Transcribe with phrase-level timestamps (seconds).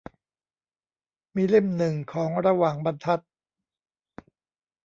[1.35, 3.21] มีเล่มหนึ่งของระหว่างบรรทัด